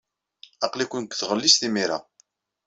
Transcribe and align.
Aql-iken 0.65 1.01
deg 1.05 1.13
tɣellist 1.15 1.61
imir-a. 1.67 1.99